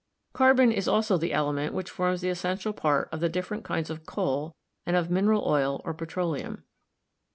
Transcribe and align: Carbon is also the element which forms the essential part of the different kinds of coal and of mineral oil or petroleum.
Carbon 0.33 0.71
is 0.71 0.87
also 0.87 1.15
the 1.15 1.31
element 1.31 1.75
which 1.75 1.91
forms 1.91 2.21
the 2.21 2.29
essential 2.29 2.73
part 2.73 3.07
of 3.11 3.19
the 3.19 3.29
different 3.29 3.63
kinds 3.63 3.91
of 3.91 4.07
coal 4.07 4.55
and 4.83 4.95
of 4.95 5.11
mineral 5.11 5.43
oil 5.45 5.79
or 5.85 5.93
petroleum. 5.93 6.63